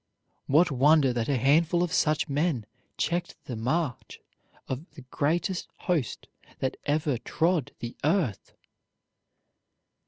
What 0.47 0.71
wonder 0.71 1.13
that 1.13 1.29
a 1.29 1.37
handful 1.37 1.83
of 1.83 1.93
such 1.93 2.27
men 2.27 2.65
checked 2.97 3.35
the 3.45 3.55
march 3.55 4.19
of 4.67 4.89
the 4.95 5.01
greatest 5.11 5.67
host 5.81 6.25
that 6.57 6.75
ever 6.87 7.19
trod 7.19 7.71
the 7.81 7.95
earth! 8.03 8.53